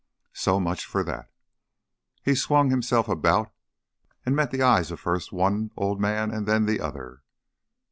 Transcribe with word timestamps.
So 0.33 0.59
much 0.59 0.85
for 0.87 1.03
that." 1.03 1.29
He 2.23 2.33
swung 2.33 2.71
himself 2.71 3.07
about 3.07 3.51
and 4.25 4.35
met 4.35 4.49
the 4.49 4.63
eyes 4.63 4.89
of 4.89 4.99
first 4.99 5.31
one 5.31 5.69
old 5.77 6.01
man, 6.01 6.45
then 6.45 6.65
the 6.65 6.79
other. 6.79 7.21